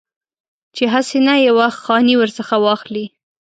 چې 0.75 0.83
هسې 0.93 1.17
نه 1.27 1.33
یو 1.45 1.55
وخت 1.61 1.79
خاني 1.85 2.15
ورڅخه 2.17 2.55
واخلي. 2.65 3.05